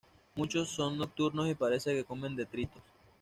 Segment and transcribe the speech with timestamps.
[0.33, 2.81] Muchos son nocturnos y parece que comen detritos.